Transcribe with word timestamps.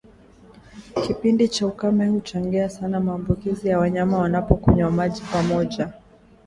Kipindi 1.07 1.47
cha 1.47 1.67
ukame 1.67 2.07
huchangia 2.07 2.69
sana 2.69 2.99
maambukizi 2.99 3.69
wanayama 3.69 4.17
wanapo 4.17 4.55
kunywa 4.55 4.91
maji 4.91 5.21
pamoja 5.33 5.93